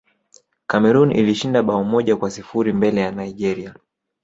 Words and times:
cameroon 0.67 1.11
ilishinda 1.11 1.63
bao 1.63 1.83
moja 1.83 2.15
kwa 2.17 2.31
sifuri 2.31 2.73
mbele 2.73 3.01
ya 3.01 3.11
nigeria 3.11 3.75